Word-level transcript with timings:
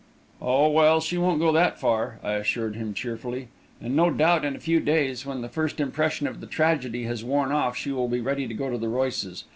"Oh, 0.41 0.67
well, 0.71 0.99
she 0.99 1.19
won't 1.19 1.39
go 1.39 1.51
that 1.51 1.79
far," 1.79 2.17
I 2.23 2.31
assured 2.31 2.75
him 2.75 2.95
cheerfully; 2.95 3.49
"and 3.79 3.95
no 3.95 4.09
doubt 4.09 4.43
in 4.43 4.55
a 4.55 4.59
few 4.59 4.79
days, 4.79 5.27
when 5.27 5.41
the 5.41 5.47
first 5.47 5.79
impression 5.79 6.25
of 6.25 6.41
the 6.41 6.47
tragedy 6.47 7.03
has 7.03 7.23
worn 7.23 7.51
off, 7.51 7.77
she 7.77 7.91
will 7.91 8.07
be 8.09 8.19
ready 8.19 8.47
to 8.47 8.53
go 8.55 8.67
to 8.71 8.79
the 8.79 8.89
Royces'. 8.89 9.43